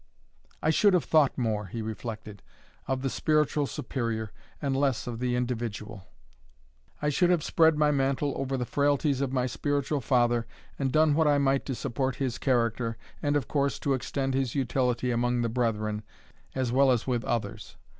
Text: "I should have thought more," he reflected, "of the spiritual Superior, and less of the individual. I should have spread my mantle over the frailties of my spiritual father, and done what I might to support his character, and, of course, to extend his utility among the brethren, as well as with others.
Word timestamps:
"I 0.63 0.71
should 0.71 0.95
have 0.95 1.03
thought 1.03 1.37
more," 1.37 1.67
he 1.67 1.83
reflected, 1.83 2.41
"of 2.87 3.03
the 3.03 3.09
spiritual 3.11 3.67
Superior, 3.67 4.31
and 4.59 4.75
less 4.75 5.05
of 5.05 5.19
the 5.19 5.35
individual. 5.35 6.07
I 7.03 7.09
should 7.09 7.29
have 7.29 7.43
spread 7.43 7.77
my 7.77 7.91
mantle 7.91 8.33
over 8.35 8.57
the 8.57 8.65
frailties 8.65 9.21
of 9.21 9.31
my 9.31 9.45
spiritual 9.45 10.01
father, 10.01 10.47
and 10.79 10.91
done 10.91 11.13
what 11.13 11.27
I 11.27 11.37
might 11.37 11.67
to 11.67 11.75
support 11.75 12.15
his 12.15 12.39
character, 12.39 12.97
and, 13.21 13.35
of 13.35 13.47
course, 13.47 13.77
to 13.77 13.93
extend 13.93 14.33
his 14.33 14.55
utility 14.55 15.11
among 15.11 15.43
the 15.43 15.49
brethren, 15.49 16.01
as 16.55 16.71
well 16.71 16.89
as 16.89 17.05
with 17.05 17.23
others. 17.23 17.77